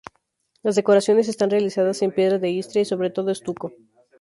Las 0.63 0.75
decoraciones 0.75 1.27
están 1.27 1.51
realizadas 1.51 2.01
en 2.01 2.11
piedra 2.11 2.39
de 2.39 2.49
Istria 2.49 2.81
y 2.81 2.85
sobre 2.85 3.11
todo 3.11 3.29
estuco. 3.29 3.71